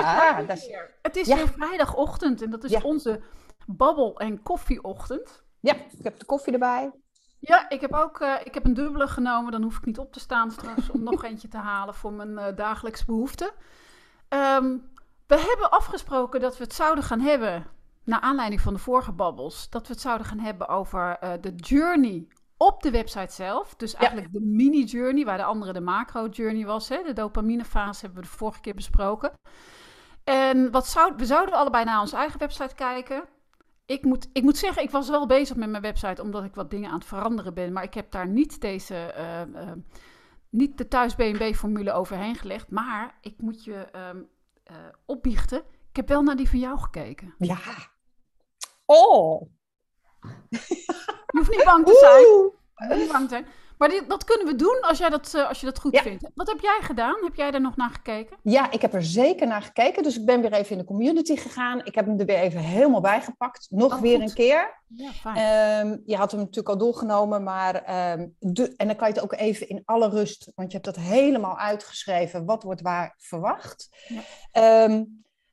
[0.00, 0.70] Ja, dat is...
[1.02, 1.36] Het is Ja.
[1.36, 2.80] weer vrijdagochtend en dat is Ja.
[2.82, 3.20] onze
[3.66, 5.44] babbel- en koffieochtend.
[5.60, 6.90] ja, ik heb de koffie erbij.
[7.38, 9.52] Ja, ik heb ook eh, ik heb een dubbele genomen.
[9.52, 12.38] Dan hoef ik niet op te staan straks om nog eentje te halen voor mijn
[12.38, 13.50] eh, dagelijkse behoeften.
[14.28, 14.76] Ehm,
[15.26, 17.66] we hebben afgesproken dat we het zouden gaan hebben,
[18.04, 21.54] naar aanleiding van de vorige babbels, dat we het zouden gaan hebben over eh, de
[21.54, 23.74] journey op de website zelf.
[23.74, 26.88] Dus eigenlijk de mini-journey, waar de andere de macro-journey was.
[26.88, 27.02] Hè?
[27.02, 29.32] De dopaminefase hebben we de vorige keer besproken.
[30.28, 33.24] En wat zou, we zouden allebei naar onze eigen website kijken.
[33.84, 36.70] Ik moet, ik moet zeggen, ik was wel bezig met mijn website omdat ik wat
[36.70, 37.72] dingen aan het veranderen ben.
[37.72, 39.72] Maar ik heb daar niet deze, eh, eh,
[40.50, 42.70] niet de thuis BNB-formule overheen gelegd.
[42.70, 44.22] Maar ik moet je ehm,
[44.64, 45.58] eh, opbiechten.
[45.90, 47.34] Ik heb wel naar die van jou gekeken.
[47.38, 47.58] Ja.
[48.84, 49.48] Oh.
[51.30, 52.26] Je hoeft niet bang te zijn.
[52.26, 52.54] Oeh.
[52.74, 53.46] Je hoeft niet bang te zijn.
[53.78, 56.02] Maar dit, dat kunnen we doen als, jij dat, eh, als je dat goed Ja.
[56.02, 56.30] vindt.
[56.34, 57.24] Wat heb jij gedaan?
[57.24, 58.36] Heb jij daar nog naar gekeken?
[58.42, 60.02] Ja, ik heb er zeker naar gekeken.
[60.02, 61.84] Dus ik ben weer even in de community gegaan.
[61.84, 63.66] Ik heb hem er weer even helemaal bijgepakt.
[63.70, 64.28] Nog Oh, weer goed.
[64.28, 64.82] een keer.
[64.88, 65.36] Ja, fijn.
[65.36, 69.22] Ehm, je had hem natuurlijk al doorgenomen, maar ehm, de, en dan kan je het
[69.22, 72.44] ook even in alle rust, want je hebt dat helemaal uitgeschreven.
[72.44, 73.88] Wat wordt waar verwacht?
[74.08, 74.20] Ja.
[74.52, 75.04] Ehm,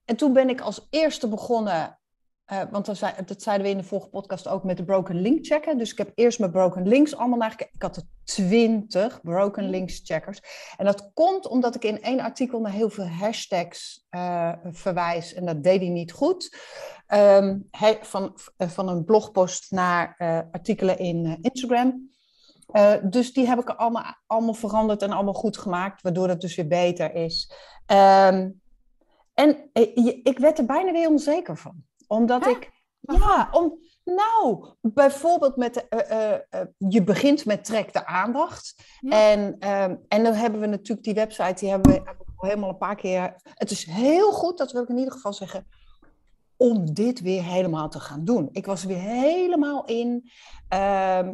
[0.06, 2.00] en toen ben ik als eerste begonnen,
[2.46, 5.22] eh, want dat, zei, dat zeiden we in de vorige podcast ook met de broken
[5.22, 5.78] link checken.
[5.78, 7.74] Dus ik heb eerst mijn broken links allemaal nagekeken.
[7.74, 10.40] Ik had er twintig broken links checkers.
[10.78, 15.34] En dat komt omdat ik in één artikel naar heel veel hashtags eh, verwijs.
[15.34, 16.58] En dat deed hij niet goed.
[17.08, 17.58] Ehm,
[18.02, 20.16] van, eh, van een blogpost naar
[20.52, 22.12] artikelen in Instagram.
[23.04, 26.68] Dus die heb ik allemaal, allemaal veranderd en allemaal goed gemaakt, waardoor het dus weer
[26.68, 27.52] beter is.
[27.86, 28.50] Ehm,
[29.34, 31.84] en je- ik werd er bijna weer onzeker van.
[32.14, 32.50] Omdat Hè?
[32.50, 38.06] ik, ja, om, nou, bijvoorbeeld met, de, eh, eh, eh, je begint met trek de
[38.06, 38.76] aandacht.
[39.00, 39.32] Ja.
[39.32, 42.48] En, ehm, en dan hebben we natuurlijk die website, die hebben we hebben we al
[42.48, 43.36] helemaal een paar keer.
[43.44, 45.68] Het is heel goed, dat wil ik in ieder geval zeggen,
[46.58, 48.50] om dit weer helemaal te gaan doen.
[48.52, 50.30] Ik was er weer helemaal in.
[50.68, 51.34] Ehm,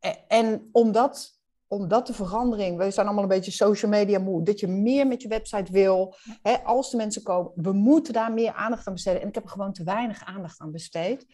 [0.00, 1.39] e- en omdat,
[1.70, 5.22] omdat de verandering, we zijn allemaal een beetje social media moe, dat je meer met
[5.22, 6.14] je website wil.
[6.42, 9.22] Hè, als de mensen komen, we moeten daar meer aandacht aan besteden.
[9.22, 11.26] En ik heb gewoon te weinig aandacht aan besteed.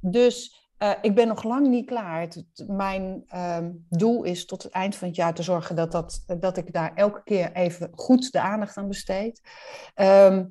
[0.00, 2.28] Dus eh, ik ben nog lang niet klaar.
[2.66, 6.56] Mijn ehm, doel is tot het eind van het jaar te zorgen dat, dat, dat
[6.56, 9.40] ik daar elke keer even goed de aandacht aan besteed.
[9.94, 10.44] Ehm,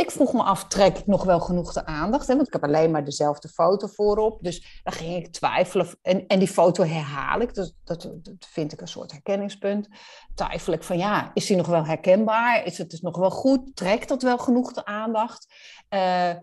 [0.00, 2.26] ik vroeg me af, trek ik nog wel genoeg de aandacht?
[2.26, 2.34] Hè?
[2.34, 4.42] Want ik heb alleen maar dezelfde foto voorop.
[4.42, 5.86] Dus dan ging ik twijfelen.
[6.02, 7.54] En, en die foto herhaal ik.
[7.54, 9.88] Dus dat, dat vind ik een soort herkenningspunt.
[10.34, 12.64] Twijfel ik van, ja, is die nog wel herkenbaar?
[12.64, 13.76] Is het dus nog wel goed?
[13.76, 15.54] Trekt dat wel genoeg de aandacht?
[15.88, 16.34] Eh,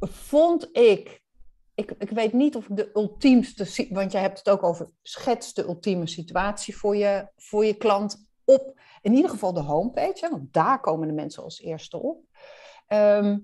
[0.00, 1.26] vond ik...
[1.74, 3.88] Ik, ik weet niet of de ultiemste...
[3.90, 8.26] Want jij hebt het ook over schets de ultieme situatie voor je, voor je klant
[8.44, 8.80] op...
[9.02, 12.20] In ieder geval de homepage, want daar komen de mensen als eerste op.
[12.88, 13.38] Ehm,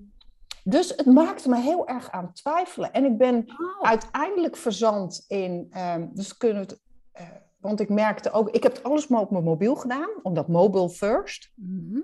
[0.64, 2.92] dus het maakte me heel erg aan twijfelen.
[2.92, 5.66] En ik ben Oh, uiteindelijk verzand in.
[5.70, 6.80] ehm, dus kunnen we het.
[7.12, 7.26] eh,
[7.60, 8.50] want ik merkte ook.
[8.50, 11.50] Ik heb alles maar op mijn mobiel gedaan, omdat mobile first.
[11.54, 11.98] mhm.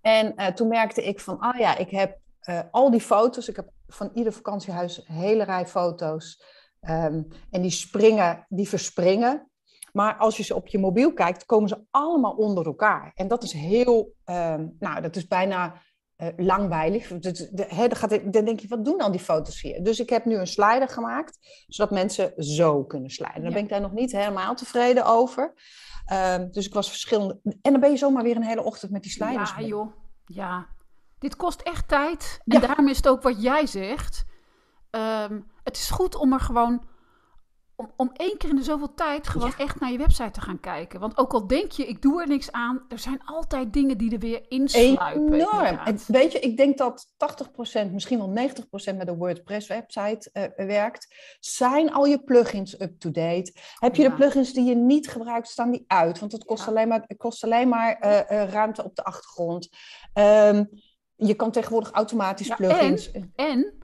[0.00, 3.48] En eh, toen merkte ik van, ah ja, ik heb eh, al die foto's.
[3.48, 6.42] Ik heb van ieder vakantiehuis een hele rij foto's.
[6.80, 9.50] Ehm, en die springen, die verspringen.
[9.92, 13.12] Maar als je ze op je mobiel kijkt, komen ze allemaal onder elkaar.
[13.14, 14.14] En dat is heel,
[14.78, 15.82] nou, dat is bijna
[16.16, 16.28] eh
[17.68, 19.82] hè, dan, gaat, dan denk je, wat doen dan die foto's hier?
[19.82, 23.42] Dus ik heb nu een slider gemaakt, zodat mensen zo kunnen sliden.
[23.42, 23.48] Ja.
[23.50, 25.52] ben ik daar nog niet helemaal tevreden over.
[26.06, 27.40] Ehm, dus ik was verschillende.
[27.62, 29.50] En dan ben je zomaar weer een hele ochtend met die sliders.
[29.50, 29.66] Ja, mee.
[29.66, 29.92] joh.
[30.26, 30.66] Ja.
[31.18, 32.40] Dit kost echt tijd.
[32.44, 32.66] En Ja.
[32.66, 34.24] daarom is het ook wat jij zegt.
[34.90, 36.82] Ehm, het is goed om er gewoon...
[37.78, 40.60] Om, om één keer in de zoveel tijd gewoon echt naar je website te gaan
[40.60, 41.00] kijken.
[41.00, 42.84] Want ook al denk je, ik doe er niks aan...
[42.88, 45.32] Er zijn altijd dingen die er weer insluipen.
[45.32, 45.78] Enorm.
[45.84, 47.06] En weet je, ik denk dat
[47.86, 48.48] 80%, misschien wel
[48.92, 51.14] 90% met een WordPress-website eh, werkt.
[51.40, 53.52] Zijn al je plugins up-to-date?
[53.78, 54.08] Heb je Ja.
[54.08, 56.18] de plugins die je niet gebruikt, staan die uit?
[56.18, 56.70] Want het kost Ja.
[56.70, 59.68] alleen maar, het kost alleen maar eh, eh, ruimte op de achtergrond.
[60.12, 60.64] Ehm,
[61.16, 63.10] je kan tegenwoordig automatisch plugins.
[63.34, 63.74] En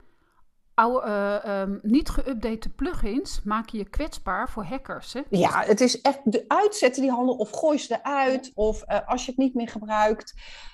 [0.75, 5.13] oude, eh, ehm, niet geüpdate plugins maken je kwetsbaar voor hackers.
[5.13, 5.21] Hè?
[5.29, 8.51] Ja, het is echt de uitzetten die handel of gooi ze eruit.
[8.53, 10.33] Of eh, als je het niet meer gebruikt.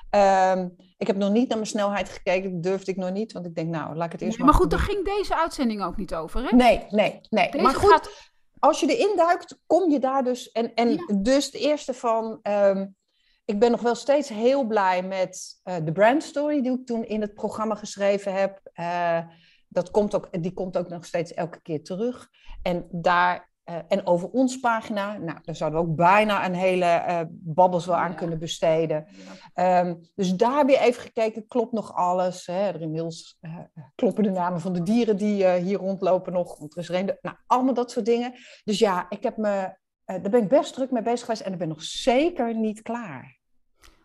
[0.09, 0.67] Ehm,
[0.97, 2.51] ik heb nog niet naar mijn snelheid gekeken.
[2.51, 3.31] Dat durfde ik nog niet.
[3.31, 5.83] Want ik denk, nou, laat ik het eerst Nee, maar goed, daar ging deze uitzending
[5.83, 6.43] ook niet over.
[6.43, 6.55] Hè?
[6.55, 7.51] Nee, nee, nee.
[7.51, 10.51] Deze maar goed, gaat als je erin duikt, kom je daar dus.
[10.51, 11.05] En, en Ja.
[11.15, 12.39] dus de eerste van.
[12.41, 12.87] ehm,
[13.45, 17.03] ik ben nog wel steeds heel blij met eh, de brand story die ik toen
[17.05, 18.61] in het programma geschreven heb.
[19.69, 22.29] Eh, dat komt ook, die komt ook nog steeds elke keer terug.
[22.61, 26.85] En daar Uh, en over ons pagina, nou, daar zouden we ook bijna een hele
[26.85, 29.07] uh, babbels wel aan kunnen besteden.
[29.55, 32.45] Um, dus daar weer even gekeken, klopt nog alles?
[32.45, 32.67] Hè?
[32.67, 33.57] Er inmiddels uh,
[33.95, 36.57] kloppen de namen van de dieren die hier rondlopen nog.
[36.57, 38.33] Want er is een, nou, allemaal dat soort dingen.
[38.63, 41.59] Dus ja, ik heb me, daar ben ik best druk mee bezig geweest en ik
[41.59, 43.37] ben nog zeker niet klaar.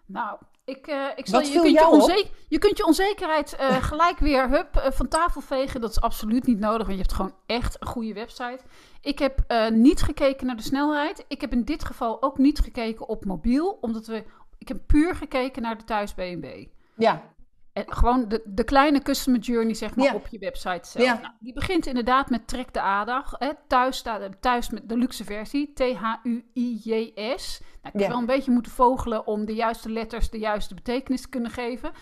[0.06, 4.18] Nou, ik, uh, ik zal, je, kunt je, onzeker, je kunt je onzekerheid uh, gelijk
[4.18, 5.80] weer hup, uh, van tafel vegen.
[5.80, 8.60] Dat is absoluut niet nodig, want je hebt gewoon echt een goede website.
[9.00, 11.24] Ik heb niet gekeken naar de snelheid.
[11.28, 14.24] Ik heb in dit geval ook niet gekeken op mobiel, omdat we.
[14.58, 16.66] Ik heb puur gekeken naar de thuis BNB.
[16.96, 17.33] Ja.
[17.74, 21.04] Gewoon de, de kleine customer journey, zeg maar, op je website zelf.
[21.04, 21.18] Ja.
[21.20, 23.34] Nou, die begint inderdaad met trek de aandacht.
[23.38, 23.50] Hè.
[23.66, 27.60] Thuis staat thuis met de luxe versie, T-H-U-I-J-S.
[27.82, 31.20] Nou, ik heb wel een beetje moeten vogelen om de juiste letters de juiste betekenis
[31.20, 31.92] te kunnen geven.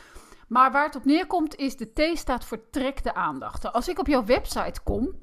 [0.48, 3.72] Maar waar het op neerkomt is, de T staat voor trek de aandacht.
[3.72, 5.18] Als ik op jouw website kom,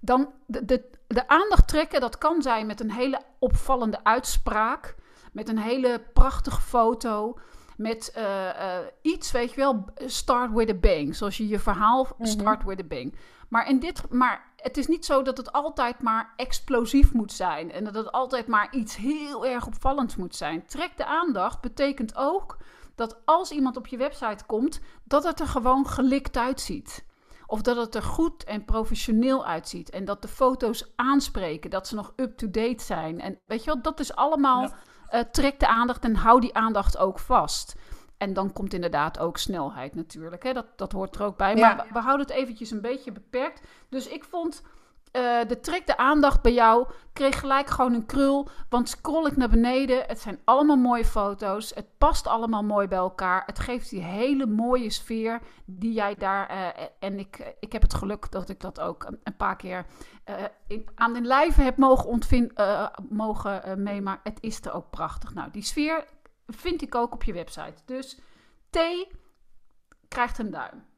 [0.00, 4.94] dan de, de, de aandacht trekken, dat kan zijn met een hele opvallende uitspraak,
[5.32, 7.38] met een hele prachtige foto
[7.82, 11.16] met uh, uh, iets, weet je wel, start with a bang.
[11.16, 12.28] Zoals je je verhaal mhm.
[12.28, 13.14] start with a bang.
[13.48, 17.72] Maar, in dit, maar het is niet zo dat het altijd maar explosief moet zijn.
[17.72, 20.66] En dat het altijd maar iets heel erg opvallends moet zijn.
[20.66, 22.56] Trek de aandacht betekent ook
[22.94, 27.04] dat als iemand op je website komt, dat het er gewoon gelikt uitziet.
[27.46, 29.90] Of dat het er goed en professioneel uitziet.
[29.90, 33.20] En dat de foto's aanspreken, dat ze nog up-to-date zijn.
[33.20, 34.72] En weet je wel, dat is allemaal
[35.12, 37.74] uh, trek de aandacht en hou die aandacht ook vast.
[38.16, 40.42] En dan komt inderdaad ook snelheid natuurlijk.
[40.42, 40.52] Hè?
[40.52, 41.56] Dat, dat hoort er ook bij.
[41.56, 43.60] Maar we, we, houden het eventjes een beetje beperkt.
[43.88, 44.62] Dus ik vond
[45.12, 46.86] uh, de trek de aandacht bij jou.
[47.12, 48.48] Kreeg gelijk gewoon een krul.
[48.68, 50.04] Want scroll ik naar beneden.
[50.06, 51.74] Het zijn allemaal mooie foto's.
[51.74, 53.42] Het past allemaal mooi bij elkaar.
[53.46, 56.50] Het geeft die hele mooie sfeer die jij daar.
[56.50, 59.86] Uh, en ik, ik heb het geluk dat ik dat ook een, paar keer
[60.94, 62.52] aan de lijve heb mogen, ontvin,
[63.08, 64.32] mogen meemaken.
[64.32, 65.34] Het is er ook prachtig.
[65.34, 66.04] Nou, die sfeer
[66.46, 67.82] vind ik ook op je website.
[67.84, 68.18] Dus
[68.70, 68.78] T
[70.08, 70.91] krijgt een duim.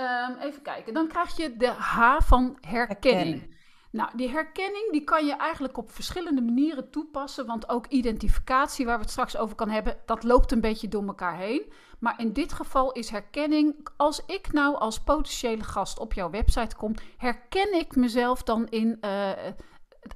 [0.00, 0.94] Um, even kijken.
[0.94, 3.54] Dan krijg je de H van herkenning.
[3.90, 7.46] Nou, die herkenning die kan je eigenlijk op verschillende manieren toepassen.
[7.46, 11.06] Want ook identificatie, waar we het straks over kan hebben, dat loopt een beetje door
[11.06, 11.72] elkaar heen.
[11.98, 16.76] Maar in dit geval is herkenning, als ik nou als potentiële gast op jouw website
[16.76, 19.30] kom, herken ik mezelf dan in uh,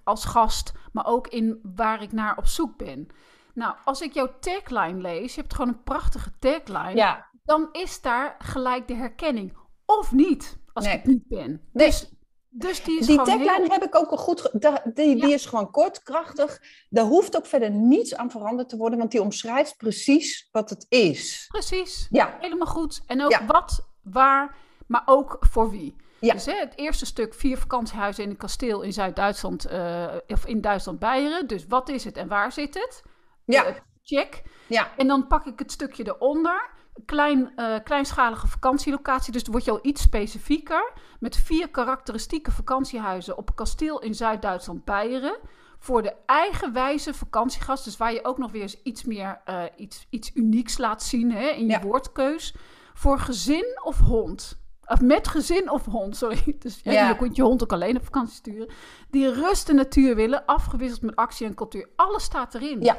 [0.05, 3.09] als gast, maar ook in waar ik naar op zoek ben.
[3.55, 7.26] Nou, als ik jouw tagline lees, je hebt gewoon een prachtige tagline, ja.
[7.44, 9.59] dan is daar gelijk de herkenning.
[9.98, 11.69] Of niet, als ik niet ben.
[11.72, 12.12] Dus,
[12.48, 14.50] dus die is Die tagline heb ik ook al goed...
[14.94, 16.62] Die, die is gewoon kort, krachtig.
[16.88, 20.87] Daar hoeft ook verder niets aan veranderd te worden, want die omschrijft precies wat het
[20.88, 21.44] is.
[21.48, 22.37] Precies, ja.
[22.40, 23.02] helemaal goed.
[23.06, 24.56] En ook wat, waar,
[24.87, 25.96] maar ook voor wie.
[26.20, 26.32] Ja.
[26.32, 30.60] Dus hè, het eerste stuk, vier vakantiehuizen in een kasteel in Zuid-Duitsland, uh, of in
[30.60, 31.46] Duitsland-Beieren.
[31.46, 33.02] Dus wat is het en waar zit het?
[33.44, 33.69] Ja.
[33.69, 34.42] Uh, check.
[34.66, 34.96] Ja.
[34.96, 36.70] En dan pak ik het stukje eronder
[37.05, 39.32] klein, uh, kleinschalige vakantielocatie.
[39.32, 40.93] Dus word je al iets specifieker.
[41.20, 45.38] Met vier karakteristieke vakantiehuizen op een kasteel in Zuid-Duitsland Beieren.
[45.79, 47.85] Voor de eigenwijze vakantiegast.
[47.85, 51.32] Dus waar je ook nog weer eens iets meer uh, iets, iets unieks laat zien
[51.32, 52.55] hè, in je woordkeus.
[52.94, 54.58] Voor gezin of hond.
[54.87, 56.56] Of met gezin of hond, sorry.
[56.58, 58.69] Dus ja, je kunt je hond ook alleen op vakantie sturen.
[59.11, 61.88] Die rust en natuur willen, afgewisseld met actie en cultuur.
[61.97, 62.80] Alles staat erin.
[62.80, 62.99] Ja,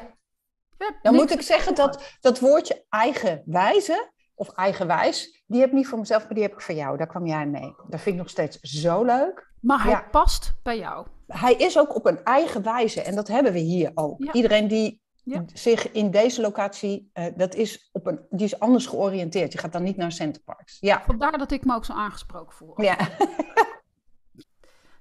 [1.02, 6.00] dan moet ik zeggen dat dat woordje eigenwijze of eigenwijs, die heb ik niet voor
[6.00, 6.98] mezelf, maar die heb ik voor jou.
[6.98, 7.76] Daar kwam jij mee.
[7.88, 9.50] Dat vind ik nog steeds zo leuk.
[9.62, 11.08] Maar hij past bij jou.
[11.28, 14.34] Hij is ook op een eigen wijze en dat hebben we hier ook.
[14.34, 15.02] Iedereen die
[15.54, 19.52] zich in deze locatie, uh, dat is op een, die is anders georiënteerd.
[19.52, 20.78] Je gaat dan niet naar Centerparks.
[20.80, 21.04] Ja.
[21.06, 22.82] Vandaar dat ik me ook zo aangesproken voel.
[22.82, 22.98] Ja.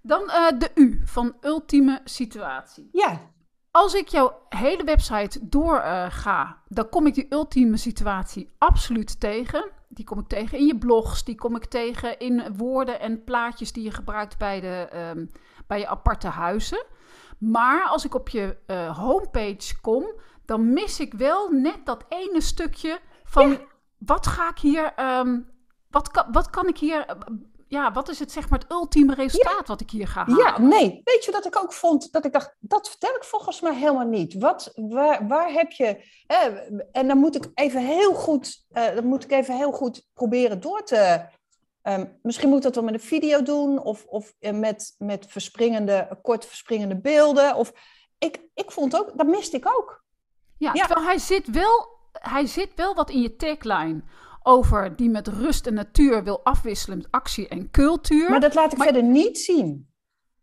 [0.02, 2.88] dan uh, de U van ultieme situatie.
[2.92, 3.30] Ja.
[3.71, 9.71] Als ik jouw hele website doorga, uh, dan kom ik die ultieme situatie absoluut tegen.
[9.89, 13.73] Die kom ik tegen in je blogs, die kom ik tegen in woorden en plaatjes
[13.73, 15.31] die je gebruikt bij, de, um,
[15.67, 16.85] bij je aparte huizen.
[17.39, 20.12] Maar als ik op je uh, homepage kom,
[20.45, 23.59] dan mis ik wel net dat ene stukje van ja.
[23.99, 25.49] wat ga ik hier, um,
[25.91, 27.17] wat, kan, wat kan ik hier
[27.71, 30.37] ja, wat is het zeg maar het ultieme resultaat wat ik hier ga halen?
[30.37, 31.00] Ja, nee.
[31.05, 32.12] Weet je wat ik ook vond?
[32.12, 34.35] Dat ik dacht, dat vertel ik volgens mij helemaal niet.
[34.35, 36.05] Wat, waar, waar heb je...
[36.93, 40.61] en dan moet ik even heel goed, uh, dan moet ik even heel goed proberen
[40.61, 41.29] door te...
[41.83, 45.27] Um, misschien moet ik dat wel met een video doen of, of uh, met, met
[45.29, 47.55] verspringende, kort verspringende beelden.
[47.55, 47.73] Of,
[48.19, 50.05] ik, ik vond ook, dat miste ik ook.
[50.57, 50.87] Ja, ja.
[50.87, 54.03] terwijl hij zit, wel, hij zit wel wat in je tagline
[54.42, 58.30] over die met rust en natuur wil afwisselen met actie en cultuur.
[58.30, 59.88] Maar dat laat ik verder niet zien.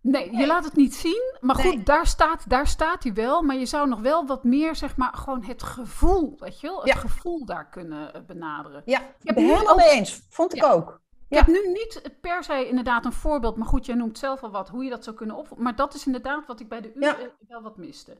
[0.01, 1.35] Nee, je laat het niet zien.
[1.39, 3.41] Maar goed, daar, staat, daar staat hij wel.
[3.41, 6.77] Maar je zou nog wel wat meer, zeg maar, gewoon het gevoel, weet je wel?
[6.79, 6.95] Het Ja.
[6.95, 8.81] gevoel daar kunnen eh, benaderen.
[8.85, 10.25] Ja, ik heb ben helemaal ook- mee eens.
[10.29, 10.71] Vond ik Ja.
[10.71, 11.01] ook.
[11.29, 14.51] Ik heb nu niet per se inderdaad een voorbeeld, maar goed, jij noemt zelf al
[14.51, 15.63] wat, hoe je dat zou kunnen opvoeden.
[15.65, 17.17] Maar dat is inderdaad wat ik bij de U Ja.
[17.19, 18.17] eh, wel wat miste.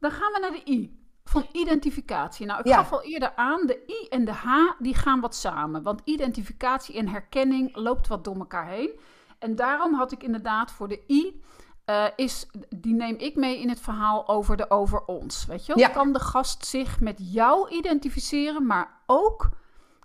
[0.00, 2.46] Dan gaan we naar de I, van identificatie.
[2.46, 2.76] Nou, ik Ja.
[2.76, 5.82] gaf al eerder aan, de I en de H, die gaan wat samen.
[5.82, 8.90] Want identificatie en herkenning loopt wat door elkaar heen.
[9.38, 11.42] En daarom had ik inderdaad voor de I,
[11.84, 15.46] eh, is, die neem ik mee in het verhaal over de over ons.
[15.46, 15.82] Weet je wel?
[15.82, 15.88] Ja.
[15.88, 19.48] Kan de gast zich met jou identificeren, maar ook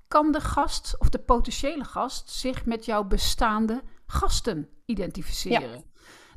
[0.07, 5.83] kan de gast of de potentiële gast zich met jouw bestaande gasten identificeren.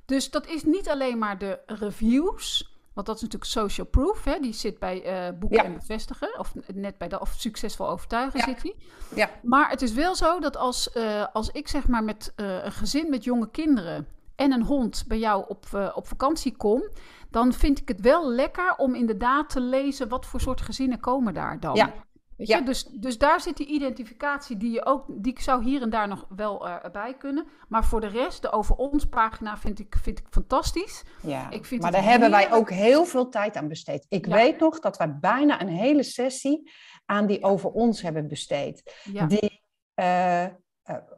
[0.05, 4.39] Dus dat is niet alleen maar de reviews, want dat is natuurlijk social proof, hè?
[4.41, 5.65] die zit bij eh, boeken Ja.
[5.65, 8.45] en bevestigen, of net bij de of succesvol overtuigen Ja.
[8.45, 8.75] zit die.
[9.15, 9.31] Ja.
[9.43, 12.73] Maar het is wel zo dat als, eh, als ik zeg maar met eh, een
[12.73, 16.89] gezin met jonge kinderen en een hond bij jou op, op vakantie kom,
[17.31, 21.35] dan vind ik het wel lekker om inderdaad te lezen wat voor soort gezinnen komen
[21.35, 21.75] daar dan.
[21.75, 21.93] Ja.
[22.37, 22.59] Weet Ja.
[22.59, 22.65] je?
[22.65, 26.27] Dus, dus daar zit die identificatie die je ook, die zou hier en daar nog
[26.29, 27.47] wel eh, bij kunnen.
[27.69, 31.03] Maar voor de rest, de over ons pagina vind ik, vind ik fantastisch.
[31.23, 34.07] Ja, Ik vind maar daar hebben wij ook heel veel tijd aan besteed.
[34.09, 34.35] Ik Ja.
[34.35, 36.71] weet nog dat wij bijna een hele sessie
[37.07, 38.95] aan die over ons hebben besteed.
[39.13, 39.63] Ja, Die,
[39.95, 40.51] eh, eh,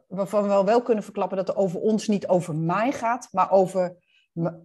[0.07, 3.51] waarvan we wel, wel kunnen verklappen dat het over ons niet over mij gaat, maar
[3.51, 3.95] over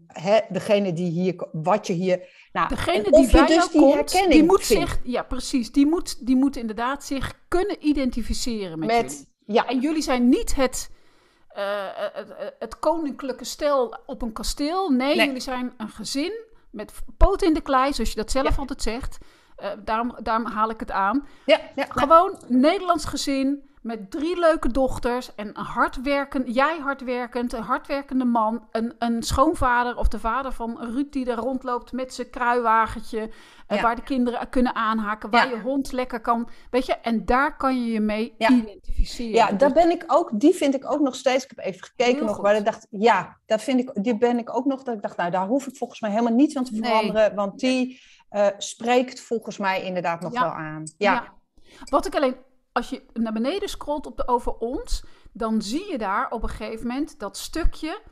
[0.06, 2.28] hè, degene die hier, wat je hier...
[2.52, 5.22] Nou, Degene en die bij dus jou die komt, herkenning die moet vindt zich, ja
[5.22, 9.04] precies, die moet, die moet inderdaad zich kunnen identificeren met, jullie.
[9.04, 9.26] met...
[9.46, 10.90] Ja, En jullie zijn niet het,
[11.48, 11.64] eh,
[12.12, 14.90] het, het koninklijke stel op een kasteel.
[14.90, 15.26] Nee, Nee.
[15.26, 16.32] jullie zijn een gezin
[16.70, 18.56] met poot in de klei, zoals je dat zelf Ja.
[18.56, 19.18] altijd zegt.
[19.56, 21.26] Eh, daarom, daarom haal ik het aan.
[21.46, 27.62] ja, ja, Gewoon Nederlands gezin met drie leuke dochters en een hardwerkend, jij hardwerkend, een
[27.62, 32.30] hardwerkende man, een, een schoonvader of de vader van Ruud die er rondloopt met zijn
[32.30, 33.30] kruiwagentje,
[33.66, 33.82] eh, Ja.
[33.82, 35.54] waar de kinderen kunnen aanhaken, waar Ja.
[35.56, 38.48] je hond lekker kan, weet je, en daar kan je je mee Ja.
[38.50, 39.32] identificeren.
[39.34, 41.44] Ja, Dus- daar ben ik ook, die vind ik ook nog steeds.
[41.44, 42.44] Ik heb even gekeken Heel nog, goed.
[42.44, 44.82] waar ik dacht, ja, dat vind ik, die ben ik ook nog.
[44.82, 46.82] Dat ik dacht, nou, daar hoef ik volgens mij helemaal niets aan te Nee.
[46.90, 50.84] veranderen, want die eh, spreekt volgens mij inderdaad nog wel aan.
[50.98, 51.32] Ja,
[51.90, 52.36] Wat ik alleen,
[52.72, 56.48] als je naar beneden scrolt op de over ons, dan zie je daar op een
[56.48, 58.02] gegeven moment dat stukje.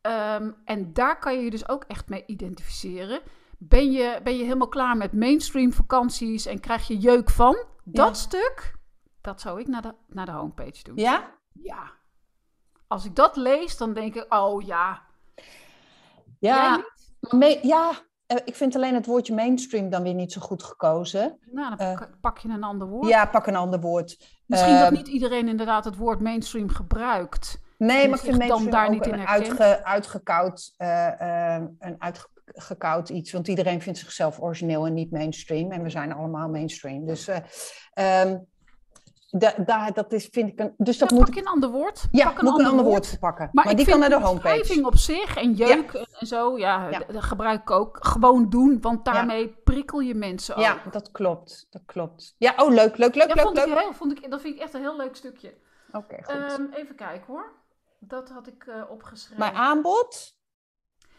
[0.00, 3.20] ehm, en daar kan je je dus ook echt mee identificeren.
[3.58, 7.56] Ben je, ben je helemaal klaar met mainstream vakanties en krijg je jeuk van?
[7.84, 8.12] Dat Ja.
[8.14, 8.74] stuk,
[9.20, 10.96] dat zou ik naar de, naar de homepage doen.
[10.96, 11.34] ja?
[11.52, 11.92] Ja.
[12.86, 15.02] Als ik dat lees, dan denk ik, oh ja.
[16.38, 16.84] Ja,
[17.62, 17.92] ja,
[18.44, 21.38] ik vind alleen het woordje mainstream dan weer niet zo goed gekozen.
[21.50, 22.00] Nou, dan Eh.
[22.20, 23.08] pak- je een ander woord.
[23.08, 24.16] Ja, pak een ander woord.
[24.46, 27.58] Misschien dat Ehm, niet iedereen inderdaad het woord mainstream gebruikt.
[27.78, 31.96] Nee, maar ik vind mainstream daar ook niet in een uitge, uitgekoud, eh, eh, een
[31.98, 33.32] uitgekoud iets.
[33.32, 35.70] Want iedereen vindt zichzelf origineel en niet mainstream.
[35.72, 37.06] En we zijn allemaal mainstream.
[37.06, 37.28] Dus,
[37.92, 38.32] eh,
[39.38, 40.74] da, dat is, vind ik een...
[40.76, 41.40] Dus dat Ja, moet pak ik...
[41.40, 42.06] een ander woord.
[42.10, 43.48] Ja, pak een ander woord verpakken.
[43.52, 44.86] Maar, ik die kan naar de homepage.
[44.86, 47.98] op zich en jeuk en, en zo, ja, dat gebruik ik ook.
[48.06, 50.62] Gewoon doen, want daarmee prikkel je mensen ook.
[50.62, 51.66] Ja, dat klopt.
[51.70, 52.34] Dat klopt.
[52.38, 54.74] Ja, oh, leuk, leuk, leuk, leuk, vond ik heel, vond ik, dat vind ik echt
[54.74, 55.54] een heel leuk stukje.
[55.92, 56.34] Oké, goed.
[56.34, 57.52] Ehm, even kijken hoor.
[57.98, 59.38] Dat had ik eh, opgeschreven.
[59.38, 60.36] Mijn aanbod?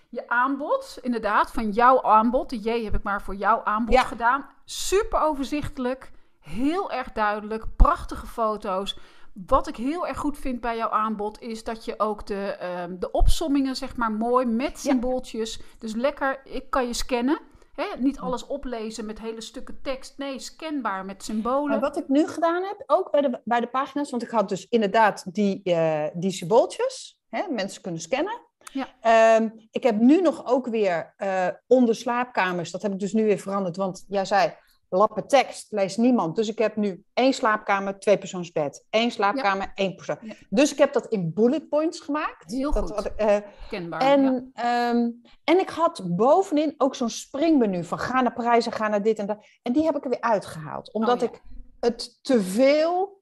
[0.10, 2.50] Je aanbod, inderdaad, van jouw aanbod.
[2.50, 4.04] De J heb ik maar voor jouw aanbod Ja.
[4.04, 4.46] gedaan.
[4.66, 6.12] Super overzichtelijk,
[6.50, 8.98] heel erg duidelijk, prachtige foto's.
[9.34, 12.96] Wat ik heel erg goed vind bij jouw aanbod is dat je ook de, ehm,
[13.00, 15.62] de opsommingen, zeg maar, mooi met symbooltjes.
[15.80, 17.40] Dus lekker, ik kan je scannen.
[17.76, 17.86] Hè?
[17.98, 20.18] Niet alles oplezen met hele stukken tekst.
[20.18, 21.70] Nee, scanbaar met symbolen.
[21.70, 24.50] Maar wat ik nu gedaan heb, ook bij de, bij de pagina's, want ik had
[24.50, 28.42] dus inderdaad die, eh, die symbooltjes, hè, mensen kunnen scannen.
[28.72, 28.88] Ja.
[29.02, 33.24] Ehm, ik heb nu nog ook weer eh, onder slaapkamers, dat heb ik dus nu
[33.24, 34.54] weer veranderd, want jij zei
[34.90, 36.36] lappen tekst leest niemand.
[36.36, 38.86] Dus ik heb nu één slaapkamer, twee persoonsbed.
[38.90, 40.18] Eén slaapkamer, één persoon.
[40.22, 40.34] Ja.
[40.50, 42.52] Dus ik heb dat in bullet points gemaakt.
[42.52, 43.16] Heel dat, goed.
[43.16, 44.02] eh, Scanbaar.
[44.02, 44.90] en, ja.
[44.90, 45.10] ehm,
[45.44, 49.26] en ik had bovenin ook zo'n springmenu van ga naar prijzen, ga naar dit en
[49.26, 49.46] dat.
[49.62, 50.94] En die heb ik er weer uitgehaald.
[50.94, 51.42] Omdat Oh, ik
[51.80, 53.22] het te veel...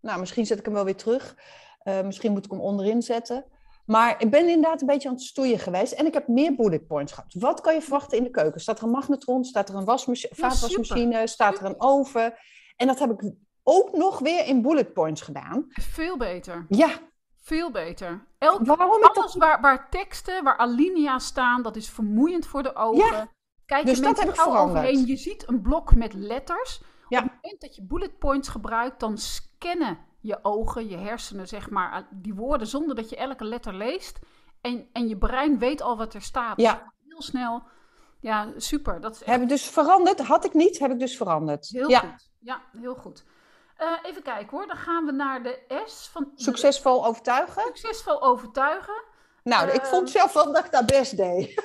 [0.00, 1.36] Nou, misschien zet ik hem wel weer terug.
[1.78, 3.44] Eh, misschien moet ik hem onderin zetten.
[3.86, 5.92] Maar ik ben inderdaad een beetje aan het stoeien geweest.
[5.92, 7.34] En ik heb meer bullet points gehad.
[7.38, 8.60] Wat kan je verwachten in de keuken?
[8.60, 9.44] Staat er een magnetron?
[9.44, 11.26] Staat er een wasmachine, Ja, vaatwasmachine?
[11.26, 12.34] Staat er een oven?
[12.76, 15.66] En dat heb ik ook nog weer in bullet points gedaan.
[15.68, 16.66] Veel beter.
[16.68, 16.90] Ja,
[17.40, 18.26] Veel beter.
[18.38, 19.16] Elk waarom dat...
[19.16, 23.06] Alles waar, waar teksten, waar alinea's staan, dat is vermoeiend voor de ogen.
[23.12, 23.28] Ja,
[23.66, 24.86] Kijken dus dat heb ik veranderd.
[24.86, 25.06] overheen.
[25.06, 26.82] Je ziet een blok met letters.
[27.08, 27.18] Ja.
[27.18, 31.70] Op het moment dat je bullet points gebruikt, dan scannen je ogen, je hersenen, zeg
[31.70, 34.18] maar, die woorden zonder dat je elke letter leest.
[34.60, 36.60] En, en je brein weet al wat er staat.
[36.60, 36.72] Ja.
[36.72, 37.62] Dus heel snel.
[38.20, 39.00] Ja, super.
[39.00, 40.20] Dat is echt Heb ik dus veranderd?
[40.20, 41.68] Had ik niet, heb ik dus veranderd.
[41.68, 41.98] heel ja.
[41.98, 42.30] goed.
[42.40, 43.24] Ja, heel goed.
[43.76, 44.66] Eh, even kijken hoor.
[44.66, 47.62] Dan gaan we naar de S van Succesvol overtuigen?
[47.62, 49.02] succesvol overtuigen.
[49.44, 51.62] Nou, ik vond zelf wel dat ik dat best deed.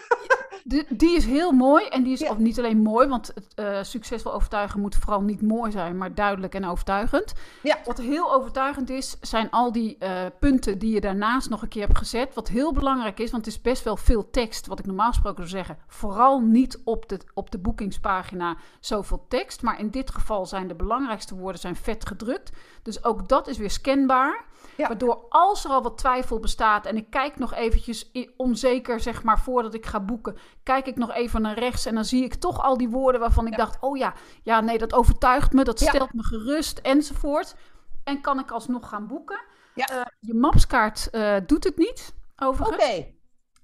[0.64, 2.30] De- die is heel mooi en die is Ja.
[2.32, 6.14] of niet alleen mooi, want het eh, succesvol overtuigen moet vooral niet mooi zijn, maar
[6.16, 7.34] duidelijk en overtuigend.
[7.64, 7.78] Ja.
[7.86, 11.86] Wat heel overtuigend is, zijn al die eh, punten die je daarnaast nog een keer
[11.86, 12.34] hebt gezet.
[12.34, 15.48] Wat heel belangrijk is, want het is best wel veel tekst, wat ik normaal gesproken
[15.48, 15.78] zou zeggen.
[15.88, 20.76] Vooral niet op de, op de boekingspagina zoveel tekst, maar in dit geval zijn de
[20.76, 22.52] belangrijkste woorden zijn vet gedrukt.
[22.94, 24.46] Dus ook dat is weer scanbaar.
[24.78, 24.88] Ja.
[24.88, 29.40] Waardoor als er al wat twijfel bestaat en ik kijk nog eventjes onzeker, zeg maar,
[29.40, 32.62] voordat ik ga boeken, kijk ik nog even naar rechts en dan zie ik toch
[32.64, 33.58] al die woorden waarvan ik Ja.
[33.58, 35.88] dacht, oh ja, ja, nee, dat overtuigt me, dat Ja.
[35.90, 37.56] stelt me gerust enzovoort.
[38.04, 39.42] En kan ik alsnog gaan boeken.
[39.76, 43.06] Eh, je mapskaart eh, doet het niet, overigens, Oké.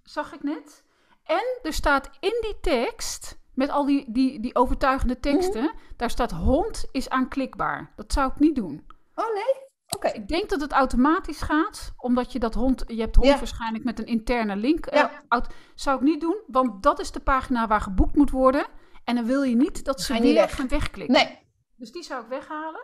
[0.03, 0.83] zag ik net.
[1.23, 5.73] En er staat in die tekst, met al die, die, die overtuigende teksten, Mhm.
[5.95, 7.93] daar staat hond is aanklikbaar.
[7.95, 8.85] Dat zou ik niet doen.
[9.15, 9.63] Oh nee?
[9.95, 10.07] Oké.
[10.07, 13.37] Ik denk dat het automatisch gaat, omdat je dat hond, je hebt hond Ja.
[13.37, 14.85] waarschijnlijk met een interne link.
[14.85, 15.45] eh, Ja.
[15.75, 18.65] zou ik niet doen, want dat is de pagina waar geboekt moet worden.
[19.03, 20.55] En dan wil je niet dat ze weer weg.
[20.55, 21.15] gaan wegklikken.
[21.15, 21.39] Nee.
[21.75, 22.83] Dus die zou ik weghalen.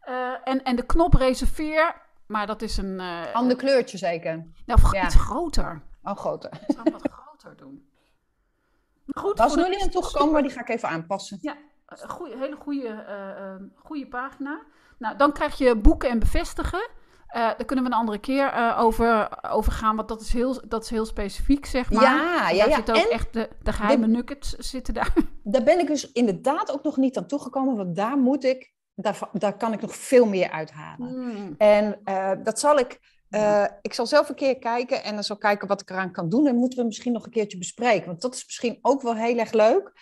[0.00, 3.00] Eh, en, en de knop reserveer, maar dat is een.
[3.00, 4.36] eh Ander kleurtje zeker.
[4.66, 5.04] nou, of ja.
[5.04, 5.82] iets groter.
[6.02, 6.50] Oh, grote.
[6.66, 7.88] Ik zou wat groter doen.
[9.04, 11.38] Maar goed, Was nog niet aan toegekomen, maar die ga ik even aanpassen.
[11.40, 14.62] Ja, goeie, hele goede, goede pagina.
[15.04, 16.88] Nou, dan krijg je boeken en bevestigen.
[17.26, 20.60] Eh, daar kunnen we een andere keer eh, over, over gaan, want dat is heel,
[20.68, 22.02] dat is heel specifiek, zeg maar.
[22.02, 22.74] Ja, ja, ja.
[22.74, 25.12] zit ook En echt de, de geheime nuggets zitten daar.
[25.42, 29.18] daar ben ik dus inderdaad ook nog niet aan toegekomen, want daar moet ik, daar,
[29.32, 31.54] daar kan ik nog veel meer uithalen.
[31.58, 33.00] En eh, dat zal ik,
[33.82, 36.46] ik zal zelf een keer kijken en dan zal kijken wat ik eraan kan doen.
[36.46, 39.38] En moeten we misschien nog een keertje bespreken, want dat is misschien ook wel heel
[39.38, 39.92] erg leuk.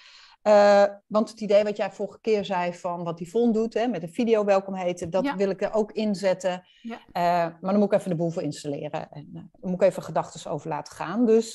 [0.42, 4.02] Eh, want het idee wat jij vorige keer zei van wat Yvonne doet, hè, met
[4.02, 5.36] een video welkom heten, dat Ja.
[5.36, 6.66] wil ik er ook inzetten.
[6.82, 7.00] Ja.
[7.12, 7.22] Eh,
[7.60, 9.10] maar dan moet ik even de boel voor installeren.
[9.10, 11.26] En uh, dan moet ik even gedachten over laten gaan.
[11.26, 11.48] Dus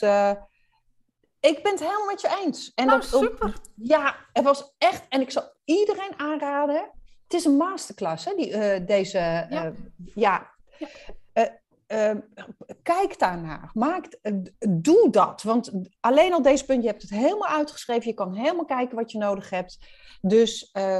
[1.40, 2.72] ik ben het helemaal met je eens.
[2.76, 3.54] En nou, dat, super.
[3.76, 6.92] Ja, het was echt, en ik zal iedereen aanraden.
[7.24, 9.48] Het is een masterclass, hè, die, deze.
[9.50, 9.72] Ja.
[10.16, 10.50] ja.
[11.88, 12.12] Uh,
[12.84, 13.70] kijk daarnaar.
[13.74, 14.20] Maak,
[14.70, 15.44] doe dat.
[15.44, 18.08] Want alleen al deze punt, je hebt het helemaal uitgeschreven.
[18.08, 19.78] Je kan helemaal kijken wat je nodig hebt.
[20.22, 20.98] Dus, uh,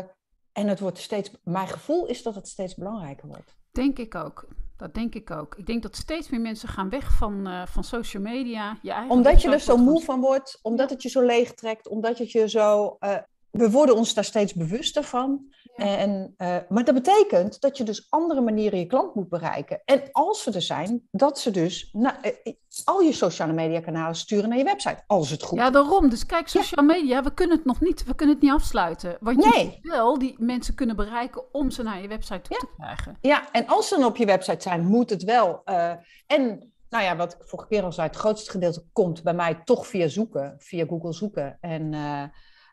[0.52, 3.58] en het wordt steeds, mijn gevoel is dat het steeds belangrijker wordt.
[3.72, 4.48] Denk ik ook.
[4.78, 5.56] Dat denk ik ook.
[5.56, 8.78] Ik denk dat steeds meer mensen gaan weg van, uh, van social media.
[8.82, 12.18] Je omdat je er zo moe van wordt, omdat het je zo leeg trekt, omdat
[12.18, 12.98] het je zo.
[13.00, 13.18] Uh,
[13.58, 15.56] we worden ons daar steeds bewuster van.
[15.76, 15.98] Ja.
[15.98, 19.82] En, uh, maar dat betekent dat je dus andere manieren je klant moet bereiken.
[19.86, 24.16] En als ze er zijn, dat ze dus na, uh, al je sociale media kanalen
[24.16, 26.10] sturen naar je website, als het goed Ja, daarom.
[26.10, 29.18] Dus kijk, social media, we kunnen het nog niet, we kunnen het niet afsluiten.
[29.20, 29.66] Want je nee.
[29.66, 32.68] moet wel die mensen kunnen bereiken om ze naar je website toe ja.
[32.68, 33.18] te krijgen.
[33.22, 35.62] Ja, en als ze dan op je website zijn, moet het wel.
[35.66, 35.92] Uh,
[36.28, 39.62] en nou ja, wat ik vorige keer al zei, het grootste gedeelte komt bij mij
[39.64, 41.58] toch via zoeken, via Google zoeken.
[41.62, 41.94] En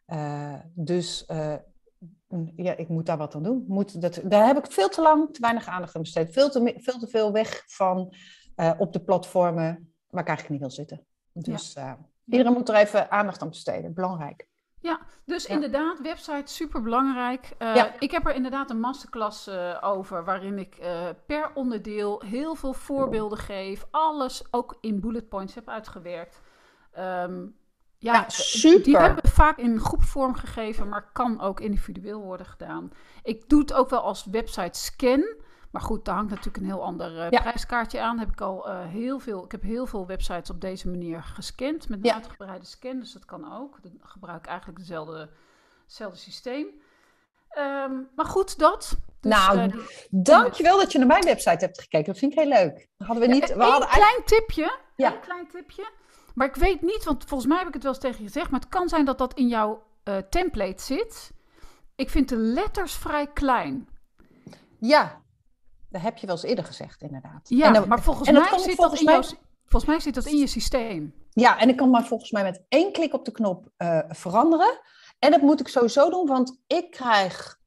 [0.06, 1.24] uh, dus
[2.56, 3.64] ja, ik moet daar wat aan doen.
[3.68, 6.32] Moet dat, daar heb ik veel te lang, te weinig aandacht aan besteed.
[6.32, 8.14] Veel te, veel, te veel weg van
[8.56, 11.06] uh, op de platformen waar ik eigenlijk niet wil zitten.
[11.32, 11.86] Dus ja.
[11.86, 13.94] uh, iedereen moet er even aandacht aan besteden.
[13.94, 14.48] Belangrijk.
[14.80, 15.54] Ja, dus ja.
[15.54, 17.54] inderdaad, website super belangrijk.
[17.58, 18.00] Uh, ja.
[18.00, 22.72] Ik heb er inderdaad een masterclass uh, over, waarin ik uh, per onderdeel heel veel
[22.72, 23.86] voorbeelden geef.
[23.90, 26.40] Alles ook in bullet points heb uitgewerkt.
[26.98, 27.56] Um,
[28.04, 28.82] ja, ja, super.
[28.82, 32.92] Die hebben we vaak in groepvorm gegeven, maar kan ook individueel worden gedaan.
[33.22, 35.24] Ik doe het ook wel als website scan.
[35.70, 37.40] Maar goed, daar hangt natuurlijk een heel ander uh, ja.
[37.40, 38.18] prijskaartje aan.
[38.18, 39.44] Heb ik al uh, heel veel.
[39.44, 42.14] Ik heb heel veel websites op deze manier gescand met een ja.
[42.14, 43.82] uitgebreide scan, dus dat kan ook.
[43.82, 45.30] Dan gebruik ik eigenlijk dezelfde,
[45.84, 46.66] hetzelfde systeem.
[47.58, 48.96] Um, maar goed, dat.
[49.20, 52.06] Dus, nou, uh, dankjewel dat je naar mijn website hebt gekeken.
[52.06, 52.88] Dat vind ik heel leuk.
[52.98, 53.54] Hadden we niet.
[53.54, 54.78] We hadden een klein tipje.
[54.96, 55.12] Ja.
[55.12, 55.90] Een klein tipje.
[56.34, 58.50] Maar ik weet niet, want volgens mij heb ik het wel eens tegen je gezegd.
[58.50, 61.32] Maar het kan zijn dat dat in jouw uh, template zit.
[61.94, 63.88] Ik vind de letters vrij klein.
[64.78, 65.22] Ja,
[65.88, 67.48] dat heb je wel eens eerder gezegd, inderdaad.
[67.48, 69.14] Ja, dan, maar volgens mij zit volgens dat in mij...
[69.14, 71.14] jouw, volgens mij zit dat in je systeem.
[71.30, 74.80] Ja, en ik kan maar volgens mij met één klik op de knop uh, veranderen.
[75.18, 77.58] En dat moet ik sowieso doen, want ik krijg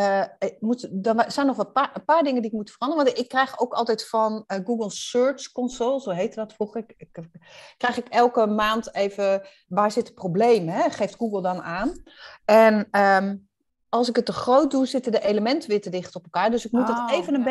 [0.00, 3.04] uh, moet, er zijn nog een paar, een paar, dingen die ik moet veranderen.
[3.04, 6.84] Want ik krijg ook altijd van uh, Google Search Console, zo heette dat vroeger.
[6.86, 7.28] Ik, ik,
[7.76, 10.68] krijg ik elke maand even, waar zit het probleem?
[10.68, 10.90] Hè?
[10.90, 12.02] Geeft Google dan aan.
[12.44, 13.48] En um,
[13.88, 16.50] als ik het te groot doe, zitten de elementen weer te dicht op elkaar.
[16.50, 17.38] Dus ik moet oh, dat even ja.
[17.38, 17.44] een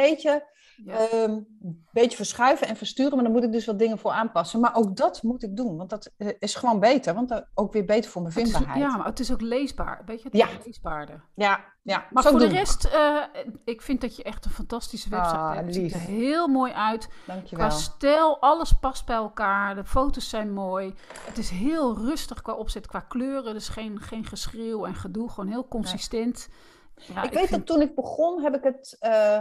[0.86, 4.12] beetje Ehm, een beetje verschuiven en versturen, maar dan moet ik dus wat dingen voor
[4.12, 4.60] aanpassen.
[4.60, 7.14] Maar ook dat moet ik doen, want dat eh, is gewoon beter.
[7.14, 8.78] Want dat ook weer beter voor mijn vindbaarheid.
[8.78, 10.02] ja, maar het is ook leesbaar.
[10.06, 10.48] Weet je, het Ja.
[10.50, 11.24] is leesbaarder.
[11.36, 12.06] ja, ja.
[12.12, 13.16] Maar voor de rest, eh,
[13.64, 15.66] ik vind dat je echt een fantastische website Ah, hebt.
[15.66, 17.08] Het ziet er heel mooi uit.
[17.08, 17.72] Qua Dankjewel.
[17.72, 19.76] stijl, alles past bij elkaar.
[19.76, 20.94] De foto's zijn mooi.
[21.26, 23.54] Het is heel rustig qua opzet, qua kleuren.
[23.54, 25.30] Dus geen, geen geschreeuw en gedoe.
[25.30, 26.50] Gewoon heel consistent.
[26.96, 29.40] Ja, ik weet vind- dat toen ik begon, heb ik het, eh,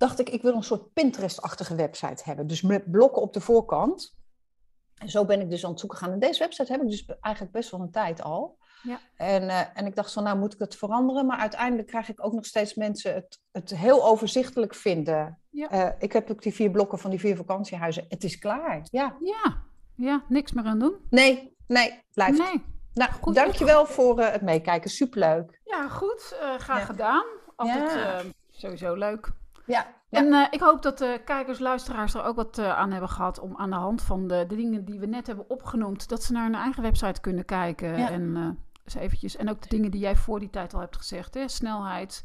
[0.00, 2.46] dacht ik, ik wil een soort Pinterest-achtige website hebben.
[2.46, 4.18] Dus met blokken op de voorkant.
[4.94, 6.12] En zo ben ik dus aan het zoeken gaan.
[6.12, 8.58] En deze website heb ik dus eigenlijk best wel een tijd al.
[8.82, 8.98] Ja.
[9.16, 11.26] En, eh, en ik dacht van, nou moet ik het veranderen.
[11.26, 15.38] Maar uiteindelijk krijg ik ook nog steeds mensen het, het heel overzichtelijk vinden.
[15.50, 15.70] Ja.
[15.70, 18.04] Eh, ik heb ook die vier blokken van die vier vakantiehuizen.
[18.08, 18.86] Het is klaar.
[18.90, 19.16] Ja.
[19.20, 19.62] Ja,
[19.96, 20.94] ja, niks meer aan doen.
[21.10, 22.38] Nee, nee, blijft.
[22.38, 22.64] Nee.
[22.94, 23.34] Nou, Goed.
[23.34, 24.90] dankjewel voor eh, het meekijken.
[24.90, 25.60] Superleuk.
[25.64, 26.36] Ja, goed.
[26.58, 26.84] graag Ja.
[26.84, 27.24] gedaan.
[27.56, 29.32] Altijd sowieso leuk.
[29.66, 29.86] Ja.
[30.10, 33.38] En eh, ik hoop dat de kijkers, luisteraars er ook wat eh, aan hebben gehad
[33.38, 36.32] om aan de hand van de, de dingen die we net hebben opgenoemd, dat ze
[36.32, 37.94] naar hun eigen website kunnen kijken.
[37.94, 41.34] En, eens eventjes, en ook de dingen die jij voor die tijd al hebt gezegd.
[41.34, 41.48] Hè?
[41.48, 42.22] Snelheid,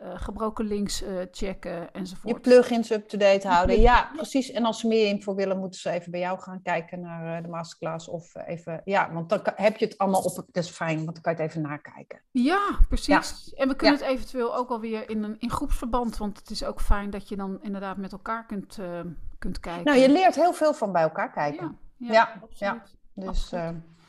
[0.00, 2.34] gebroken links eh, checken enzovoort.
[2.34, 3.80] Je plugins up-to-date houden.
[3.80, 4.50] Ja, precies.
[4.50, 7.42] En als ze meer info willen, moeten ze even bij jou gaan kijken naar eh,
[7.42, 8.08] de masterclass.
[8.08, 10.34] Of eh, even, ja, want dan heb je het allemaal op.
[10.34, 12.20] Dat is fijn, want dan kan je het even nakijken.
[12.30, 13.54] Ja, precies.
[13.54, 14.04] En we kunnen Ja.
[14.04, 17.36] het eventueel ook alweer in een in groepsverband, want het is ook fijn dat je
[17.36, 19.00] dan inderdaad met elkaar kunt, eh,
[19.38, 19.84] kunt kijken.
[19.84, 21.78] Nou, je leert heel veel van bij elkaar kijken.
[21.96, 22.82] ja, ja.
[23.14, 23.60] Dus, eh,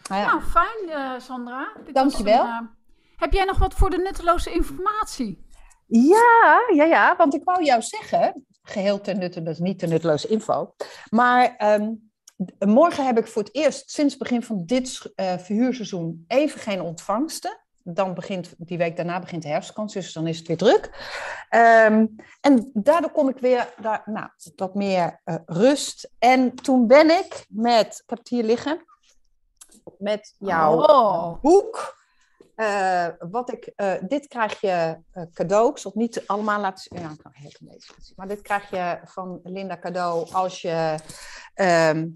[0.10, 0.26] nou ja.
[0.26, 1.68] Nou, fijn, eh, Sandra.
[1.86, 2.44] Dit Dankjewel.
[2.44, 2.60] een, eh,
[3.18, 5.45] heb jij nog wat voor de nutteloze informatie?
[5.88, 9.90] Ja, ja, ja, want ik wou jou zeggen, geheel ten nutte, dat is niet ten
[9.90, 10.74] nutteloze info.
[11.10, 11.92] Maar ehm,
[12.60, 17.60] morgen heb ik voor het eerst sinds begin van dit eh, verhuurseizoen even geen ontvangsten.
[17.84, 20.90] Dan begint, die week daarna begint de herfstvakantie, dus dan is het weer druk.
[21.50, 22.06] Ehm,
[22.42, 26.12] en daardoor kom ik weer daar, nou, wat meer eh, rust.
[26.20, 28.86] En toen ben ik met, ik heb het hier liggen,
[29.98, 31.42] met jouw Oh.
[31.42, 32.04] boek.
[32.56, 35.70] Eh, wat ik, eh, dit krijg je eh, cadeau.
[35.70, 37.00] Ik zal het niet allemaal laten zien.
[37.00, 38.14] Ja, ik kan heel een beetje laten zien.
[38.16, 40.96] Maar dit krijg je van Linda cadeau als je
[41.54, 42.08] ehm,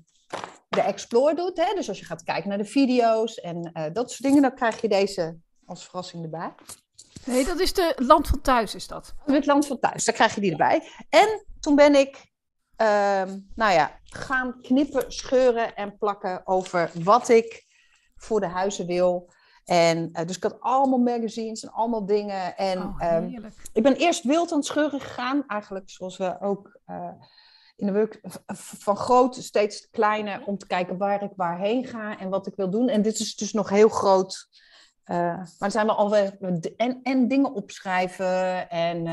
[0.69, 1.57] de Explore doet.
[1.57, 1.73] Hè?
[1.75, 4.87] Dus als je gaat kijken naar de video's en dat soort dingen, dan krijg je
[4.87, 6.53] deze als verrassing erbij.
[7.25, 9.13] Nee, dat is de Land van Thuis, is dat.
[9.25, 10.89] Het land van thuis, dan krijg je die erbij.
[11.09, 12.31] En toen ben ik,
[12.75, 17.65] ehm, nou ja, gaan knippen, scheuren en plakken over wat ik
[18.15, 19.33] voor de huizen wil.
[19.69, 22.57] En eh, dus ik had allemaal magazines en allemaal dingen.
[22.57, 26.79] En oh, ehm, ik ben eerst wild aan het scheuren gegaan, eigenlijk zoals we ook
[26.85, 27.11] eh,
[27.75, 28.19] in de work
[28.85, 32.69] van groot steeds kleiner, om te kijken waar ik waarheen ga en wat ik wil
[32.69, 32.89] doen.
[32.89, 34.49] En dit is dus nog heel groot.
[35.03, 36.37] eh, maar er zijn wel alweer
[36.77, 39.07] en, en dingen opschrijven en,